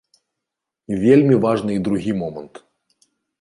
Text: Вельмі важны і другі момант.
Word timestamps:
Вельмі 1.03 1.35
важны 1.43 1.71
і 1.75 1.83
другі 1.89 2.17
момант. 2.23 2.53